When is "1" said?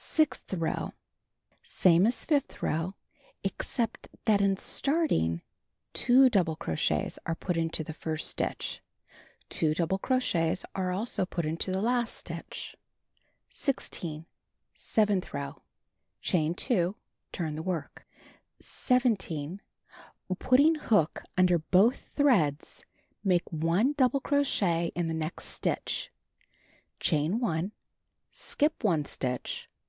23.52-23.94, 27.40-27.72, 28.84-29.04